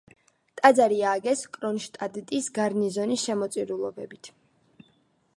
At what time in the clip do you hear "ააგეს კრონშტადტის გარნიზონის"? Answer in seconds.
1.09-3.25